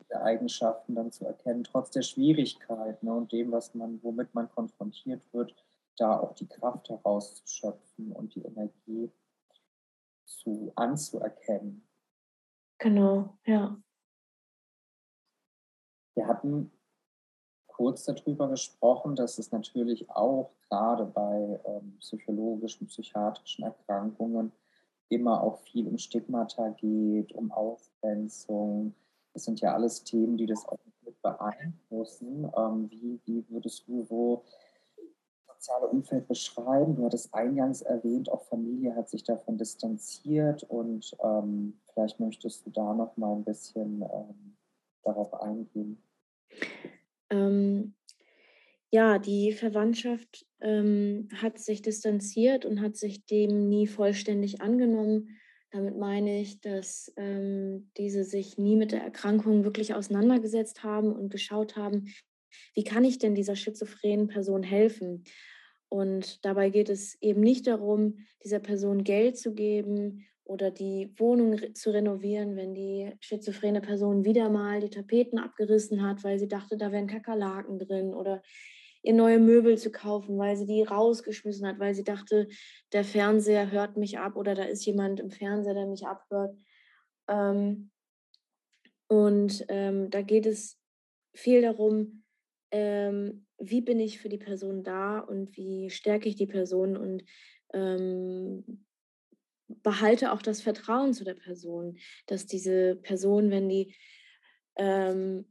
[0.00, 4.50] diese Eigenschaften dann zu erkennen, trotz der Schwierigkeit ne, und dem, was man, womit man
[4.50, 5.54] konfrontiert wird,
[5.96, 9.12] da auch die Kraft herauszuschöpfen und die Energie
[10.24, 11.86] zu anzuerkennen.
[12.78, 13.80] Genau, ja.
[16.14, 16.72] Wir hatten
[17.78, 24.50] kurz darüber gesprochen, dass es natürlich auch gerade bei ähm, psychologischen, psychiatrischen Erkrankungen
[25.08, 28.94] immer auch viel um Stigmata geht, um Ausgrenzung.
[29.32, 32.50] Das sind ja alles Themen, die das auch mit beeinflussen.
[32.56, 34.42] Ähm, wie, wie würdest du so
[35.46, 36.96] soziale Umfeld beschreiben?
[36.96, 42.70] Du hattest eingangs erwähnt, auch Familie hat sich davon distanziert und ähm, vielleicht möchtest du
[42.70, 44.56] da noch mal ein bisschen ähm,
[45.04, 46.02] darauf eingehen.
[47.30, 47.94] Ähm,
[48.90, 55.38] ja, die Verwandtschaft ähm, hat sich distanziert und hat sich dem nie vollständig angenommen.
[55.70, 61.30] Damit meine ich, dass ähm, diese sich nie mit der Erkrankung wirklich auseinandergesetzt haben und
[61.30, 62.06] geschaut haben,
[62.74, 65.24] wie kann ich denn dieser schizophrenen Person helfen?
[65.90, 71.74] Und dabei geht es eben nicht darum, dieser Person Geld zu geben oder die Wohnung
[71.74, 76.78] zu renovieren, wenn die schizophrene Person wieder mal die Tapeten abgerissen hat, weil sie dachte,
[76.78, 78.42] da wären Kakerlaken drin oder
[79.02, 82.48] ihr neue Möbel zu kaufen, weil sie die rausgeschmissen hat, weil sie dachte,
[82.94, 86.56] der Fernseher hört mich ab oder da ist jemand im Fernseher, der mich abhört.
[87.28, 87.90] Ähm,
[89.06, 90.80] und ähm, da geht es
[91.34, 92.24] viel darum,
[92.70, 97.22] ähm, wie bin ich für die Person da und wie stärke ich die Person und
[99.68, 103.94] behalte auch das Vertrauen zu der Person, dass diese Person, wenn die
[104.76, 105.46] ähm,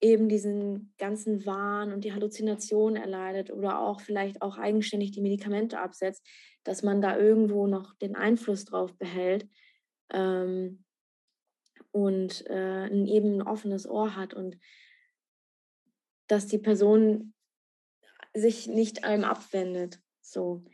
[0.00, 5.78] eben diesen ganzen Wahn und die Halluzination erleidet oder auch vielleicht auch eigenständig die Medikamente
[5.78, 6.26] absetzt,
[6.64, 9.48] dass man da irgendwo noch den Einfluss drauf behält
[10.10, 10.84] ähm,
[11.92, 14.58] und äh, eben ein offenes Ohr hat und
[16.26, 17.34] dass die Person
[18.34, 20.00] sich nicht einem abwendet.
[20.20, 20.64] So.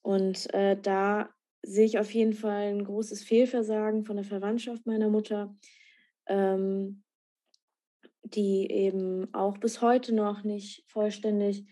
[0.00, 1.28] Und äh, da
[1.62, 5.56] sehe ich auf jeden Fall ein großes Fehlversagen von der Verwandtschaft meiner Mutter,
[6.26, 7.02] ähm,
[8.24, 11.66] die eben auch bis heute noch nicht vollständig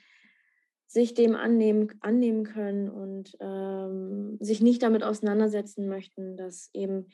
[0.87, 7.07] sich dem annehmen, annehmen können und ähm, sich nicht damit auseinandersetzen möchten, dass eben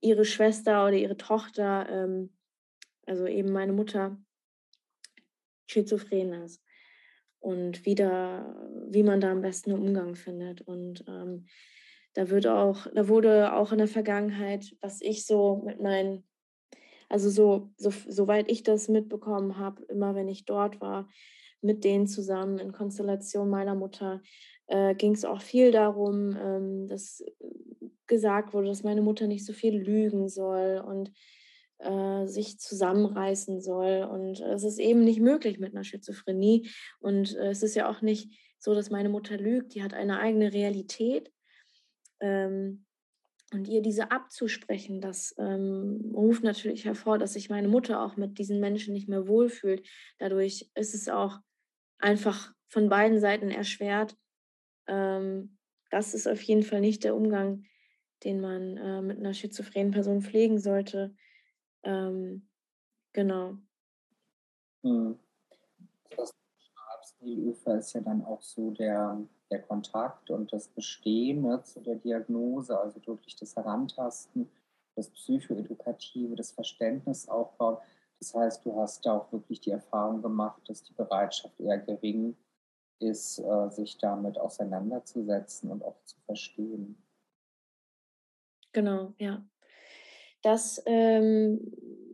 [0.00, 2.34] ihre Schwester oder ihre Tochter, ähm,
[3.06, 4.18] also eben meine Mutter,
[5.66, 6.65] schizophren ist
[7.46, 8.44] und wie, da,
[8.88, 10.62] wie man da am besten einen Umgang findet.
[10.62, 11.46] Und ähm,
[12.14, 16.24] da wird auch, da wurde auch in der Vergangenheit, was ich so mit meinen,
[17.08, 21.08] also so, so soweit ich das mitbekommen habe, immer wenn ich dort war,
[21.60, 24.22] mit denen zusammen in Konstellation meiner Mutter,
[24.66, 27.24] äh, ging es auch viel darum, ähm, dass
[28.08, 31.12] gesagt wurde, dass meine Mutter nicht so viel lügen soll und
[31.78, 34.08] äh, sich zusammenreißen soll.
[34.10, 36.70] Und es ist eben nicht möglich mit einer Schizophrenie.
[37.00, 39.74] Und äh, es ist ja auch nicht so, dass meine Mutter lügt.
[39.74, 41.32] Die hat eine eigene Realität.
[42.20, 42.86] Ähm,
[43.52, 48.38] und ihr diese abzusprechen, das ähm, ruft natürlich hervor, dass sich meine Mutter auch mit
[48.38, 49.86] diesen Menschen nicht mehr wohlfühlt.
[50.18, 51.38] Dadurch ist es auch
[51.98, 54.16] einfach von beiden Seiten erschwert.
[54.88, 55.58] Ähm,
[55.90, 57.64] das ist auf jeden Fall nicht der Umgang,
[58.24, 61.14] den man äh, mit einer schizophrenen Person pflegen sollte.
[61.86, 62.42] Ähm,
[63.12, 63.56] genau.
[64.82, 65.18] Hm.
[66.16, 66.34] Das
[67.20, 69.20] Ufer ist ja dann auch so der,
[69.50, 74.50] der Kontakt und das Bestehen ne, zu der Diagnose, also wirklich das Herantasten,
[74.96, 77.78] das Psychoedukative, das Verständnis aufbauen.
[78.18, 82.36] Das heißt, du hast da auch wirklich die Erfahrung gemacht, dass die Bereitschaft eher gering
[82.98, 86.96] ist, äh, sich damit auseinanderzusetzen und auch zu verstehen.
[88.72, 89.44] Genau, ja.
[90.42, 91.72] Das, ähm,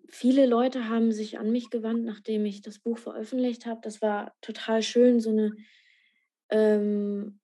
[0.08, 3.80] viele Leute haben sich an mich gewandt, nachdem ich das Buch veröffentlicht habe.
[3.82, 5.52] Das war total schön, so eine
[6.50, 7.40] ähm,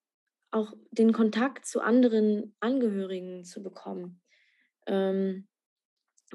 [0.50, 4.20] auch den Kontakt zu anderen Angehörigen zu bekommen.
[4.86, 5.46] Ähm,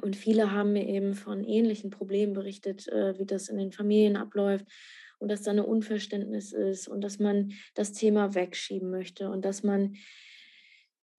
[0.02, 4.18] und viele haben mir eben von ähnlichen Problemen berichtet, äh, wie das in den Familien
[4.18, 4.66] abläuft
[5.20, 9.64] und dass da eine Unverständnis ist und dass man das Thema wegschieben möchte und dass
[9.64, 9.96] man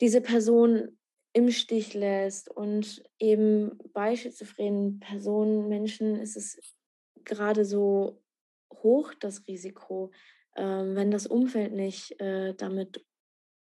[0.00, 0.98] diese Person
[1.34, 2.48] im Stich lässt.
[2.48, 6.58] Und eben bei schizophrenen Personen, Menschen ist es
[7.24, 8.22] gerade so
[8.72, 10.12] hoch, das Risiko,
[10.54, 13.04] äh, wenn das Umfeld nicht äh, damit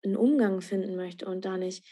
[0.03, 1.85] einen Umgang finden möchte und da nicht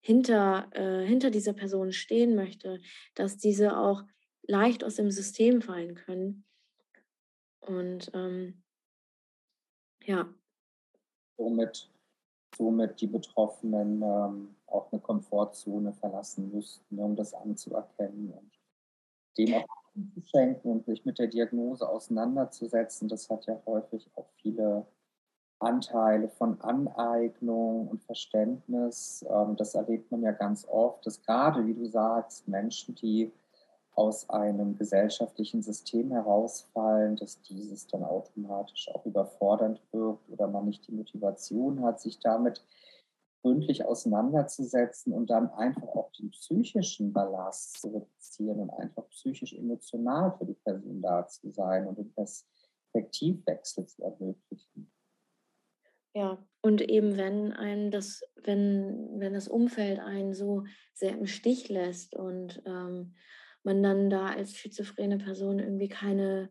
[0.00, 2.80] hinter, äh, hinter dieser Person stehen möchte,
[3.14, 4.02] dass diese auch
[4.42, 6.44] leicht aus dem System fallen können.
[7.60, 8.62] Und ähm,
[10.04, 10.34] ja.
[11.36, 11.90] Somit,
[12.56, 18.50] somit die Betroffenen ähm, auch eine Komfortzone verlassen müssten, um das anzuerkennen und
[19.38, 19.66] dem auch
[20.14, 23.08] zu schenken und sich mit der Diagnose auseinanderzusetzen.
[23.08, 24.86] Das hat ja häufig auch viele
[25.58, 29.24] Anteile von Aneignung und Verständnis.
[29.28, 33.32] Ähm, das erlebt man ja ganz oft, dass gerade, wie du sagst, Menschen, die
[33.94, 40.86] aus einem gesellschaftlichen System herausfallen, dass dieses dann automatisch auch überfordernd wirkt oder man nicht
[40.88, 42.64] die Motivation hat, sich damit
[43.42, 50.46] gründlich auseinanderzusetzen und dann einfach auch den psychischen Ballast zu reduzieren und einfach psychisch-emotional für
[50.46, 54.90] die Person da zu sein und den Perspektivwechsel zu ermöglichen.
[56.14, 61.68] Ja, und eben wenn einem das, wenn, wenn das Umfeld einen so sehr im Stich
[61.68, 63.14] lässt und ähm,
[63.64, 66.50] man dann da als schizophrene Person irgendwie keine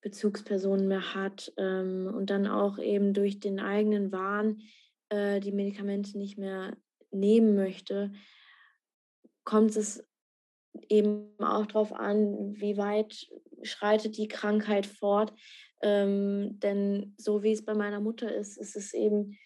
[0.00, 4.60] Bezugspersonen mehr hat ähm, und dann auch eben durch den eigenen Wahn
[5.08, 6.76] äh, die Medikamente nicht mehr
[7.10, 8.12] nehmen möchte,
[9.44, 10.04] kommt es
[10.88, 13.28] eben auch darauf an, wie weit
[13.62, 15.32] schreitet die Krankheit fort.
[15.80, 19.38] Ähm, denn so wie es bei meiner Mutter ist, ist es eben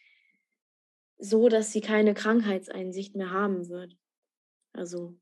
[1.18, 3.96] so, dass sie keine Krankheitseinsicht mehr haben wird.
[4.72, 5.18] Also,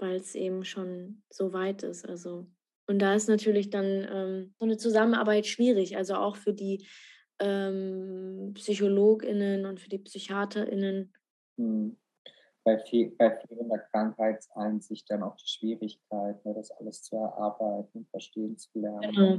[0.00, 2.08] weil es eben schon so weit ist.
[2.08, 2.46] Also,
[2.86, 6.86] und da ist natürlich dann ähm, so eine Zusammenarbeit schwierig, also auch für die
[7.40, 11.12] ähm, PsychologInnen und für die PsychiaterInnen.
[11.58, 11.96] Hm.
[12.62, 18.58] Bei, viel, bei fehlender Krankheitseinsicht dann auch die Schwierigkeit, ne, das alles zu erarbeiten verstehen
[18.58, 19.00] zu lernen.
[19.00, 19.30] Genau.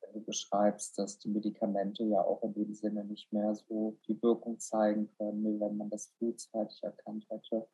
[0.00, 4.20] Wenn du beschreibst, dass die Medikamente ja auch in dem Sinne nicht mehr so die
[4.22, 7.66] Wirkung zeigen können, wie wenn man das frühzeitig erkannt hätte.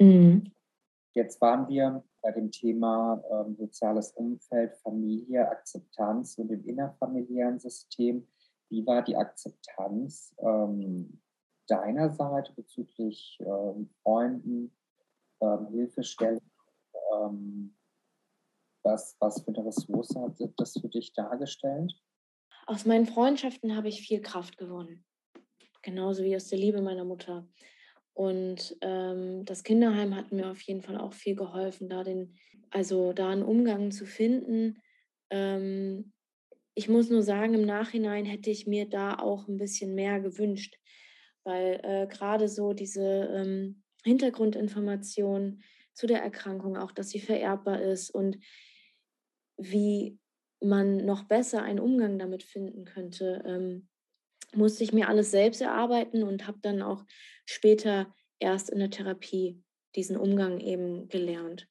[0.00, 0.53] Mhm.
[1.14, 8.26] Jetzt waren wir bei dem Thema ähm, soziales Umfeld, Familie, Akzeptanz und dem innerfamiliären System.
[8.68, 11.22] Wie war die Akzeptanz ähm,
[11.68, 14.76] deiner Seite bezüglich ähm, Freunden,
[15.40, 16.40] ähm, Hilfestellen?
[17.14, 17.76] Ähm,
[18.82, 21.94] was, was für eine Ressource hat das für dich dargestellt?
[22.66, 25.04] Aus meinen Freundschaften habe ich viel Kraft gewonnen.
[25.82, 27.46] Genauso wie aus der Liebe meiner Mutter.
[28.14, 32.36] Und ähm, das Kinderheim hat mir auf jeden Fall auch viel geholfen, da den,
[32.70, 34.80] also da einen Umgang zu finden,
[35.30, 36.12] ähm,
[36.76, 40.76] ich muss nur sagen, im Nachhinein hätte ich mir da auch ein bisschen mehr gewünscht,
[41.44, 48.10] weil äh, gerade so diese ähm, Hintergrundinformation zu der Erkrankung, auch dass sie vererbbar ist
[48.10, 48.38] und
[49.56, 50.18] wie
[50.60, 53.88] man noch besser einen Umgang damit finden könnte, ähm,
[54.56, 57.04] musste ich mir alles selbst erarbeiten und habe dann auch
[57.46, 59.62] später erst in der Therapie
[59.94, 61.68] diesen Umgang eben gelernt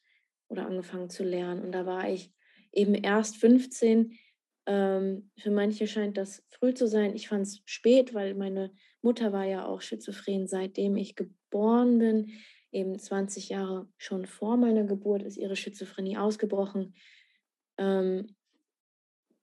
[0.47, 1.61] oder angefangen zu lernen.
[1.63, 2.31] Und da war ich
[2.71, 4.17] eben erst 15,
[4.65, 7.15] ähm, für manche scheint das früh zu sein.
[7.15, 12.31] Ich fand es spät, weil meine Mutter war ja auch schizophren, seitdem ich geboren bin.
[12.71, 16.95] Eben 20 Jahre schon vor meiner Geburt ist ihre Schizophrenie ausgebrochen.
[17.77, 18.35] Ähm,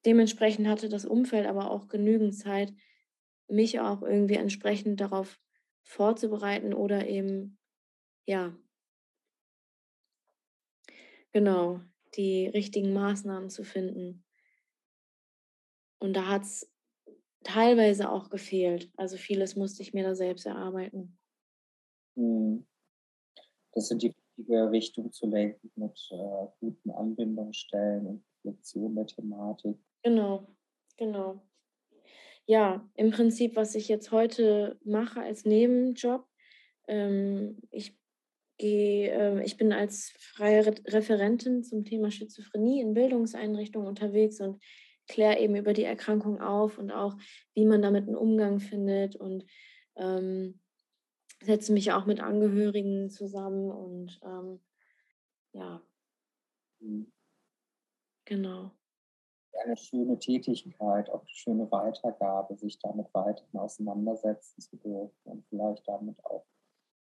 [0.07, 2.73] dementsprechend hatte das Umfeld aber auch genügend Zeit,
[3.51, 5.41] mich auch irgendwie entsprechend darauf
[5.83, 7.59] vorzubereiten oder eben,
[8.27, 8.57] ja,
[11.33, 11.81] genau,
[12.17, 14.25] die richtigen Maßnahmen zu finden.
[15.99, 16.73] Und da hat es
[17.45, 18.91] teilweise auch gefehlt.
[18.97, 21.19] Also vieles musste ich mir da selbst erarbeiten.
[22.17, 22.67] Mhm.
[23.73, 29.77] Das sind die richtige Richtung zu lenken mit äh, guten Anbindungsstellen und Reflexion der Thematik.
[30.03, 30.49] Genau,
[30.97, 31.43] genau.
[32.51, 36.27] Ja, im Prinzip, was ich jetzt heute mache als Nebenjob,
[36.89, 37.97] ähm, ich
[38.59, 44.61] gehe, äh, ich bin als freie Referentin zum Thema Schizophrenie in Bildungseinrichtungen unterwegs und
[45.07, 47.17] kläre eben über die Erkrankung auf und auch,
[47.55, 49.47] wie man damit einen Umgang findet und
[49.95, 50.59] ähm,
[51.45, 54.61] setze mich auch mit Angehörigen zusammen und ähm,
[55.53, 55.81] ja,
[58.25, 58.73] genau.
[59.63, 65.87] Eine schöne Tätigkeit, auch eine schöne Weitergabe, sich damit weiterhin auseinandersetzen zu dürfen und vielleicht
[65.87, 66.47] damit auch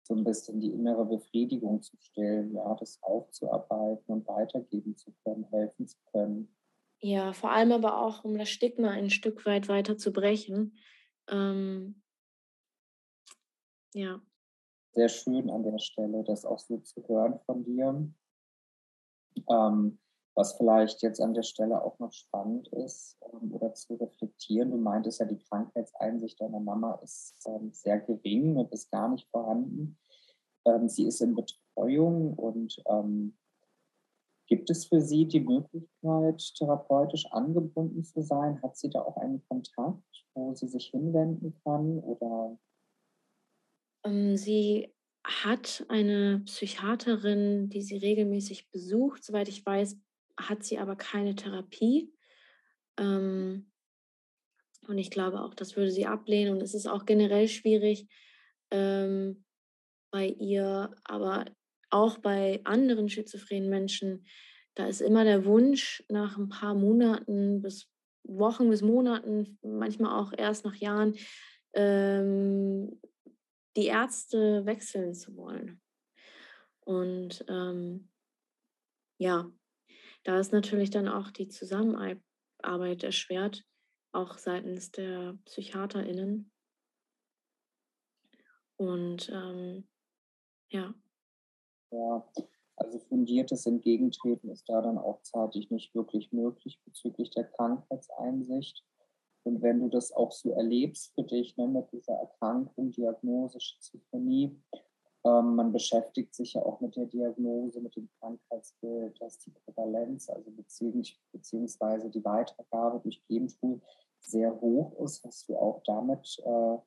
[0.08, 5.44] so ein bisschen die innere Befriedigung zu stellen, ja, das aufzuarbeiten und weitergeben zu können,
[5.52, 6.56] helfen zu können.
[7.00, 10.78] Ja, vor allem aber auch, um das Stigma ein Stück weit weiter zu brechen.
[11.30, 12.02] Ähm,
[13.94, 14.22] ja.
[14.94, 18.12] Sehr schön an der Stelle, das auch so zu hören von dir.
[19.50, 20.00] Ähm,
[20.38, 24.78] was vielleicht jetzt an der Stelle auch noch spannend ist ähm, oder zu reflektieren, du
[24.78, 29.98] meintest ja, die Krankheitseinsicht deiner Mama ist ähm, sehr gering und ist gar nicht vorhanden.
[30.66, 33.36] Ähm, sie ist in Betreuung und ähm,
[34.46, 38.62] gibt es für sie die Möglichkeit, therapeutisch angebunden zu sein?
[38.62, 42.60] Hat sie da auch einen Kontakt, wo sie sich hinwenden kann oder?
[44.06, 49.24] Ähm, sie hat eine Psychiaterin, die sie regelmäßig besucht.
[49.24, 49.98] Soweit ich weiß,
[50.38, 52.14] hat sie aber keine Therapie.
[52.98, 53.72] Ähm,
[54.88, 56.54] und ich glaube auch, das würde sie ablehnen.
[56.54, 58.08] Und es ist auch generell schwierig
[58.72, 59.44] ähm,
[60.12, 61.46] bei ihr, aber
[61.90, 64.26] auch bei anderen schizophrenen Menschen.
[64.76, 67.90] Da ist immer der Wunsch, nach ein paar Monaten bis
[68.24, 71.16] Wochen bis Monaten, manchmal auch erst nach Jahren,
[71.74, 73.00] ähm,
[73.78, 75.82] die Ärzte wechseln zu wollen.
[76.82, 78.10] Und ähm,
[79.18, 79.52] ja,
[80.28, 83.64] da ist natürlich dann auch die Zusammenarbeit erschwert,
[84.12, 86.52] auch seitens der PsychiaterInnen.
[88.76, 89.88] Und ähm,
[90.70, 90.94] ja.
[91.92, 92.28] Ja,
[92.76, 98.84] also fundiertes Entgegentreten ist da dann auch zeitlich nicht wirklich möglich bezüglich der Krankheitseinsicht.
[99.44, 104.62] Und wenn du das auch so erlebst für dich ne, mit dieser Erkrankung, Diagnose, Schizophrenie,
[105.26, 110.30] ähm, man beschäftigt sich ja auch mit der Diagnose, mit dem Krankheitsbild, dass die Prävalenz,
[110.30, 113.82] also beziehungs beziehungsweise die Weitergabe durch Genpool
[114.20, 115.24] sehr hoch ist.
[115.24, 116.78] Hast du auch damit äh,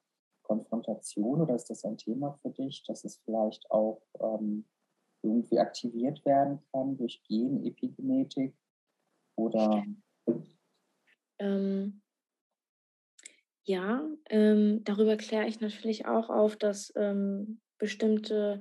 [0.42, 4.64] Konfrontation oder ist das ein Thema für dich, dass es vielleicht auch ähm,
[5.22, 8.56] irgendwie aktiviert werden kann durch Genepigenetik
[9.36, 9.84] oder?
[11.38, 12.02] Ähm,
[13.64, 18.60] ja, ähm, darüber kläre ich natürlich auch auf, dass ähm, bestimmte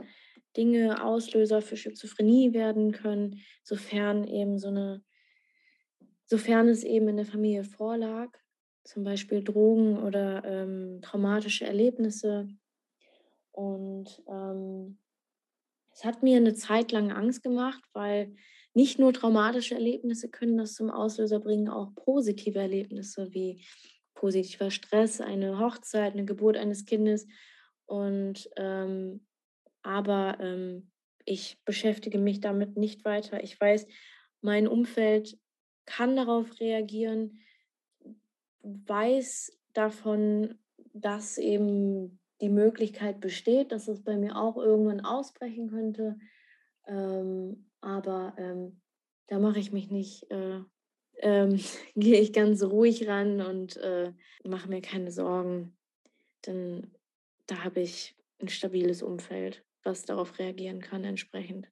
[0.57, 5.03] Dinge Auslöser für Schizophrenie werden können, sofern eben so eine,
[6.25, 8.31] sofern es eben in der Familie vorlag,
[8.83, 12.47] zum Beispiel Drogen oder ähm, traumatische Erlebnisse.
[13.51, 14.97] Und ähm,
[15.93, 18.35] es hat mir eine Zeit lang Angst gemacht, weil
[18.73, 23.63] nicht nur traumatische Erlebnisse können das zum Auslöser bringen, auch positive Erlebnisse wie
[24.13, 27.27] positiver Stress, eine Hochzeit, eine Geburt eines Kindes
[27.89, 29.25] und ähm,
[29.81, 30.91] aber ähm,
[31.25, 33.43] ich beschäftige mich damit nicht weiter.
[33.43, 33.87] Ich weiß,
[34.41, 35.37] mein Umfeld
[35.85, 37.39] kann darauf reagieren,
[38.61, 40.59] weiß davon,
[40.93, 46.19] dass eben die Möglichkeit besteht, dass es bei mir auch irgendwann ausbrechen könnte.
[46.87, 48.81] Ähm, aber ähm,
[49.27, 50.61] da mache ich mich nicht, äh,
[51.21, 51.59] ähm,
[51.95, 55.75] gehe ich ganz ruhig ran und äh, mache mir keine Sorgen.
[56.45, 56.91] Denn
[57.49, 61.67] da habe ich ein stabiles Umfeld, was darauf reagieren kann entsprechend.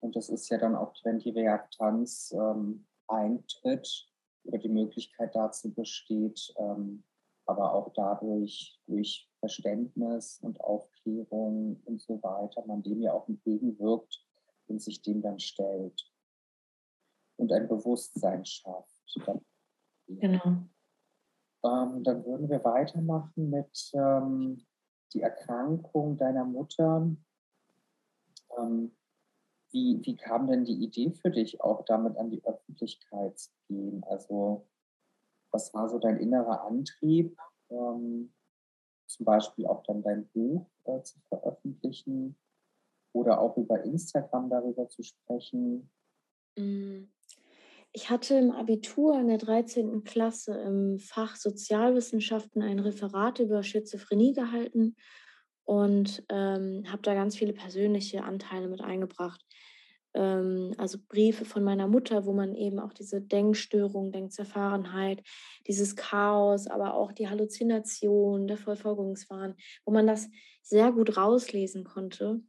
[0.00, 4.08] Und das ist ja dann auch, wenn die Reaktanz ähm, eintritt
[4.44, 7.04] oder die Möglichkeit dazu besteht, ähm,
[7.44, 14.24] aber auch dadurch durch Verständnis und Aufklärung und so weiter, man dem ja auch entgegenwirkt
[14.68, 16.10] und sich dem dann stellt
[17.36, 19.18] und ein Bewusstsein schafft.
[20.06, 20.62] Genau.
[21.62, 24.64] Ähm, dann würden wir weitermachen mit ähm,
[25.12, 27.10] die Erkrankung deiner Mutter.
[28.58, 28.92] Ähm,
[29.72, 34.02] wie, wie kam denn die Idee für dich, auch damit an die Öffentlichkeit zu gehen?
[34.08, 34.66] Also,
[35.52, 37.36] was war so dein innerer Antrieb,
[37.70, 38.32] ähm,
[39.06, 42.36] zum Beispiel auch dann dein Buch äh, zu veröffentlichen
[43.12, 45.90] oder auch über Instagram darüber zu sprechen?
[46.56, 47.04] Mm.
[47.92, 50.04] Ich hatte im Abitur in der 13.
[50.04, 54.94] Klasse im Fach Sozialwissenschaften ein Referat über Schizophrenie gehalten
[55.64, 59.44] und ähm, habe da ganz viele persönliche Anteile mit eingebracht.
[60.14, 65.22] Ähm, also Briefe von meiner Mutter, wo man eben auch diese Denkstörung, Denkzerfahrenheit,
[65.66, 70.28] dieses Chaos, aber auch die Halluzination, der Vollfolgungswahn, wo man das
[70.62, 72.40] sehr gut rauslesen konnte,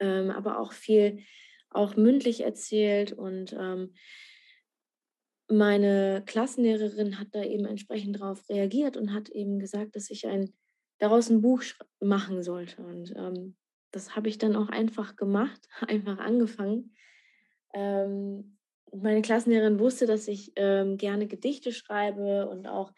[0.00, 1.22] ähm, aber auch viel
[1.74, 3.94] auch mündlich erzählt und ähm,
[5.52, 10.52] meine Klassenlehrerin hat da eben entsprechend darauf reagiert und hat eben gesagt, dass ich ein,
[10.98, 11.62] daraus ein Buch
[12.00, 12.82] machen sollte.
[12.82, 13.56] Und ähm,
[13.90, 16.94] das habe ich dann auch einfach gemacht, einfach angefangen.
[17.74, 18.56] Ähm,
[18.92, 22.92] meine Klassenlehrerin wusste, dass ich ähm, gerne Gedichte schreibe und auch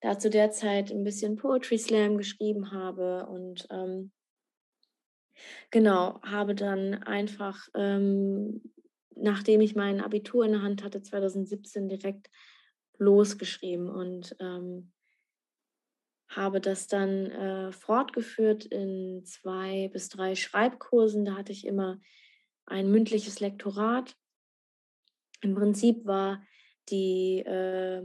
[0.00, 4.12] da zu der Zeit ein bisschen Poetry Slam geschrieben habe und ähm,
[5.70, 8.62] genau, habe dann einfach, ähm,
[9.14, 12.30] nachdem ich mein Abitur in der Hand hatte, 2017 direkt
[12.98, 14.92] losgeschrieben und ähm,
[16.28, 21.24] habe das dann äh, fortgeführt in zwei bis drei Schreibkursen.
[21.24, 22.00] Da hatte ich immer
[22.66, 24.14] ein mündliches Lektorat.
[25.40, 26.42] Im Prinzip war
[26.90, 28.02] die äh,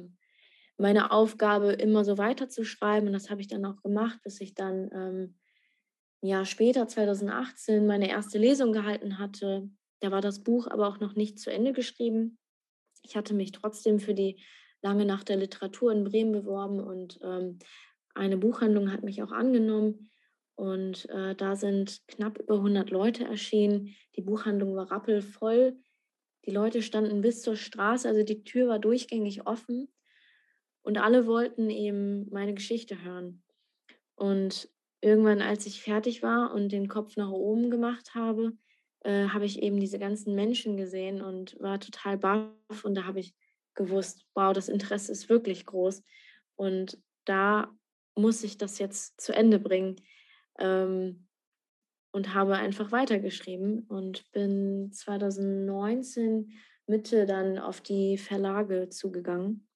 [0.78, 3.08] meine Aufgabe, immer so weiterzuschreiben.
[3.08, 5.40] Und das habe ich dann auch gemacht, bis ich dann ähm,
[6.28, 9.70] Jahr später, 2018, meine erste Lesung gehalten hatte.
[10.00, 12.38] Da war das Buch aber auch noch nicht zu Ende geschrieben.
[13.04, 14.42] Ich hatte mich trotzdem für die
[14.82, 17.60] lange Nacht der Literatur in Bremen beworben und ähm,
[18.16, 20.12] eine Buchhandlung hat mich auch angenommen.
[20.56, 23.96] Und äh, da sind knapp über 100 Leute erschienen.
[24.16, 25.78] Die Buchhandlung war rappelvoll.
[26.46, 29.92] Die Leute standen bis zur Straße, also die Tür war durchgängig offen.
[30.84, 33.42] Und alle wollten eben meine Geschichte hören.
[34.16, 34.70] Und
[35.04, 38.54] irgendwann, als ich fertig war und den Kopf nach oben gemacht habe,
[39.02, 42.86] äh, habe ich eben diese ganzen Menschen gesehen und war total baff.
[42.86, 43.36] Und da habe ich
[43.76, 46.04] gewusst, wow, das Interesse ist wirklich groß.
[46.56, 47.70] Und da
[48.16, 49.98] muss ich das jetzt zu Ende bringen.
[50.60, 51.28] Ähm,
[52.12, 56.52] und habe einfach weitergeschrieben und bin 2019
[56.86, 59.68] Mitte dann auf die Verlage zugegangen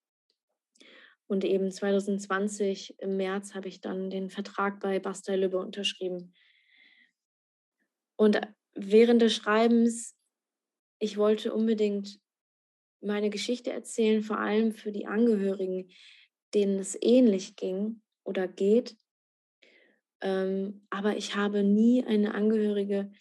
[1.28, 6.34] und eben 2020 im März habe ich dann den Vertrag bei Bastei Lübbe unterschrieben.
[8.16, 8.40] Und
[8.74, 10.16] während des Schreibens,
[11.00, 12.20] ich wollte unbedingt
[13.02, 15.90] meine Geschichte erzählen, vor allem für die Angehörigen,
[16.54, 18.96] denen es ähnlich ging oder geht.
[20.22, 23.12] Ähm, aber ich habe nie eine Angehörige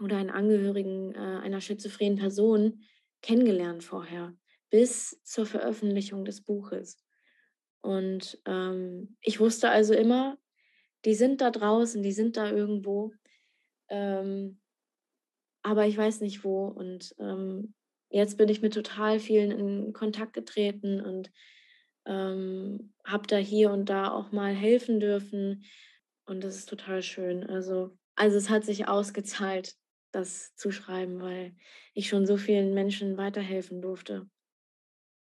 [0.00, 2.84] oder einen Angehörigen äh, einer schizophrenen Person
[3.20, 4.34] kennengelernt vorher
[4.72, 6.98] bis zur Veröffentlichung des Buches.
[7.82, 10.38] Und ähm, ich wusste also immer,
[11.04, 13.12] die sind da draußen, die sind da irgendwo,
[13.90, 14.60] ähm,
[15.62, 16.68] aber ich weiß nicht wo.
[16.68, 17.74] Und ähm,
[18.08, 21.30] jetzt bin ich mit total vielen in Kontakt getreten und
[22.06, 25.64] ähm, habe da hier und da auch mal helfen dürfen.
[26.24, 27.44] Und das ist total schön.
[27.44, 29.74] Also, also es hat sich ausgezahlt,
[30.12, 31.54] das zu schreiben, weil
[31.92, 34.30] ich schon so vielen Menschen weiterhelfen durfte.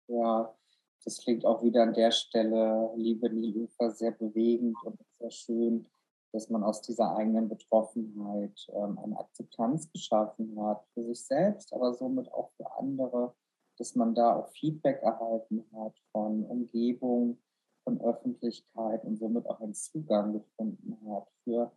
[0.07, 0.55] Ja,
[1.03, 5.87] das klingt auch wieder an der Stelle, liebe Nilufer, sehr bewegend und sehr schön,
[6.31, 11.93] dass man aus dieser eigenen Betroffenheit ähm, eine Akzeptanz geschaffen hat für sich selbst, aber
[11.93, 13.33] somit auch für andere,
[13.77, 17.39] dass man da auch Feedback erhalten hat von Umgebung,
[17.83, 21.71] von Öffentlichkeit und somit auch einen Zugang gefunden hat für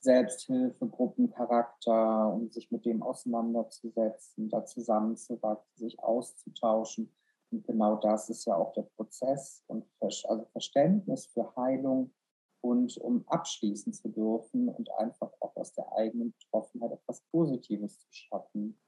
[0.00, 7.10] Selbsthilfegruppen, Charakter, um sich mit dem auseinanderzusetzen, da zusammenzuwachsen, sich auszutauschen
[7.50, 12.12] und genau das ist ja auch der Prozess und also Verständnis für Heilung
[12.60, 18.06] und um abschließen zu dürfen und einfach auch aus der eigenen Betroffenheit etwas Positives zu
[18.10, 18.78] schaffen.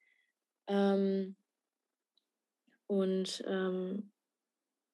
[0.67, 1.35] Ähm,
[2.87, 4.11] und ähm,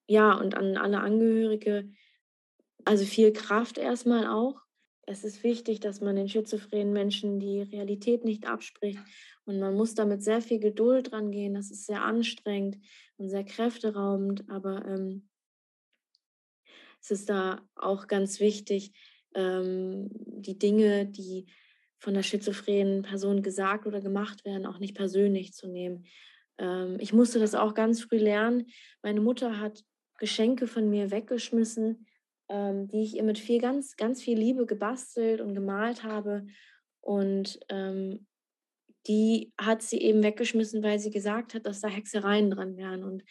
[0.07, 1.89] ja, und an alle Angehörige,
[2.85, 4.61] Also viel Kraft erstmal auch.
[5.07, 8.99] Es ist wichtig, dass man den schizophrenen Menschen die Realität nicht abspricht.
[9.45, 11.53] Und man muss damit sehr viel Geduld dran gehen.
[11.55, 12.77] Das ist sehr anstrengend
[13.17, 14.49] und sehr kräfteraubend.
[14.49, 15.29] Aber ähm,
[17.05, 18.91] es ist da auch ganz wichtig,
[19.35, 21.45] ähm, die Dinge, die
[21.99, 26.05] von der schizophrenen Person gesagt oder gemacht werden, auch nicht persönlich zu nehmen.
[26.57, 28.65] Ähm, ich musste das auch ganz früh lernen.
[29.03, 29.83] Meine Mutter hat
[30.17, 32.07] Geschenke von mir weggeschmissen,
[32.49, 36.47] ähm, die ich ihr mit viel, ganz, ganz viel Liebe gebastelt und gemalt habe.
[37.01, 38.25] Und ähm,
[39.05, 43.03] die hat sie eben weggeschmissen, weil sie gesagt hat, dass da Hexereien dran wären.
[43.03, 43.23] Und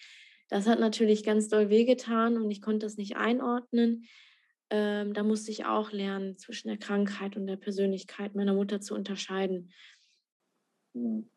[0.49, 4.05] das hat natürlich ganz doll wehgetan und ich konnte das nicht einordnen.
[4.71, 8.95] Ähm, da musste ich auch lernen, zwischen der Krankheit und der Persönlichkeit meiner Mutter zu
[8.95, 9.73] unterscheiden.
[10.95, 11.31] Hm.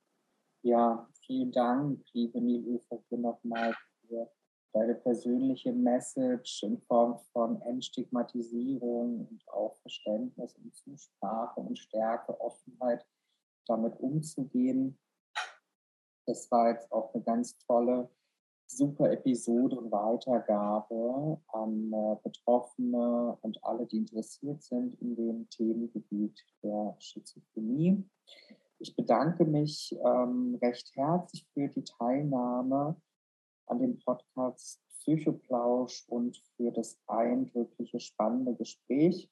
[0.64, 4.30] Ja, vielen Dank, liebe Nilufer, für nochmal für
[4.74, 13.05] deine persönliche Message in Form von Entstigmatisierung und auch Verständnis und Zusprache und Stärke, Offenheit,
[13.66, 14.97] damit umzugehen.
[16.26, 18.10] Das war jetzt auch eine ganz tolle,
[18.68, 26.45] super Episode und Weitergabe an äh, Betroffene und alle, die interessiert sind in dem Themengebiet
[26.61, 28.03] der Schizophrenie.
[28.80, 32.95] Ich bedanke mich ähm, recht herzlich für die Teilnahme
[33.65, 39.32] an dem Podcast Psychoplausch und für das eindrückliche, spannende Gespräch.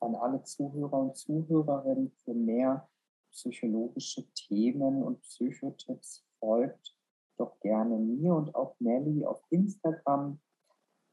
[0.00, 2.88] An alle Zuhörer und Zuhörerinnen für mehr
[3.30, 6.96] psychologische Themen und Psychotipps folgt
[7.38, 10.40] doch gerne mir und auch Nelly auf Instagram.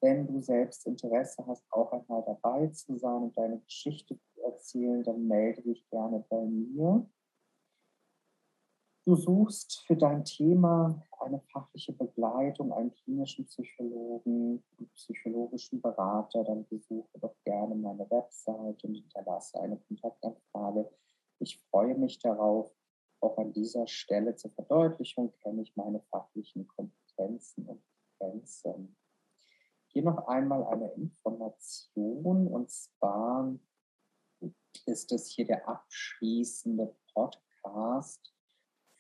[0.01, 5.03] Wenn du selbst Interesse hast, auch einmal dabei zu sein und deine Geschichte zu erzählen,
[5.03, 7.05] dann melde dich gerne bei mir.
[9.05, 16.67] Du suchst für dein Thema eine fachliche Begleitung, einen klinischen Psychologen, einen psychologischen Berater, dann
[16.67, 20.89] besuche doch gerne meine Website und hinterlasse eine Kontaktanfrage.
[21.39, 22.72] Ich freue mich darauf.
[23.22, 27.84] Auch an dieser Stelle zur Verdeutlichung kenne ich meine fachlichen Kompetenzen und
[28.17, 28.95] Grenzen.
[29.88, 33.57] Hier noch einmal eine Information und zwar
[34.86, 38.34] ist es hier der abschließende Podcast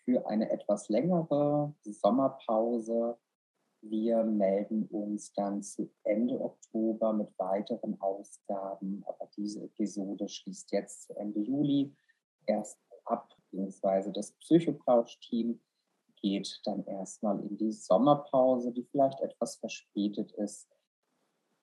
[0.03, 3.17] für eine etwas längere Sommerpause.
[3.81, 11.03] Wir melden uns dann zu Ende Oktober mit weiteren Ausgaben, aber diese Episode schließt jetzt
[11.03, 11.95] zu Ende Juli
[12.45, 15.59] erst ab, beziehungsweise das Psychoplausch-Team
[16.21, 20.67] geht dann erstmal in die Sommerpause, die vielleicht etwas verspätet ist.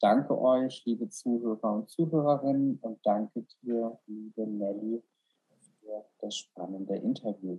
[0.01, 5.03] Danke euch, liebe Zuhörer und Zuhörerinnen, und danke dir, liebe Nelly,
[5.81, 7.59] für das spannende Interview.